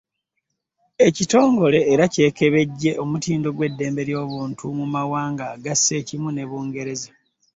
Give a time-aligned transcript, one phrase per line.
[1.07, 7.09] Ekitongole era ky’ekebejja omutindo gw’eddembe ly’obuntu mu mawanga agassa ekimu ne Bungereza.